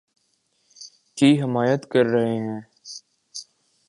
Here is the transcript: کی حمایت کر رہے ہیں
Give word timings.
کی 1.17 1.29
حمایت 1.41 1.81
کر 1.91 2.05
رہے 2.05 2.37
ہیں 2.37 2.59